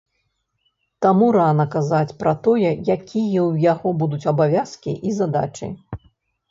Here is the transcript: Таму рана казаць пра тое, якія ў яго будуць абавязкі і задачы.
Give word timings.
Таму 1.05 1.27
рана 1.35 1.65
казаць 1.75 2.15
пра 2.23 2.33
тое, 2.47 2.71
якія 2.73 2.97
ў 3.49 3.53
яго 3.71 3.89
будуць 4.01 4.25
абавязкі 4.35 5.01
і 5.11 5.19
задачы. 5.21 5.73